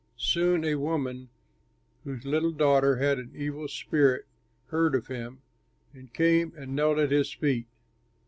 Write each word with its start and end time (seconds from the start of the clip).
Soon 0.17 0.65
a 0.65 0.73
woman 0.73 1.29
whose 2.03 2.25
little 2.25 2.49
daughter 2.51 2.95
had 2.95 3.19
an 3.19 3.31
evil 3.35 3.67
spirit 3.67 4.25
heard 4.69 4.95
of 4.95 5.05
him 5.05 5.43
and 5.93 6.11
came 6.11 6.51
and 6.57 6.75
knelt 6.75 6.97
at 6.97 7.11
his 7.11 7.31
feet. 7.31 7.67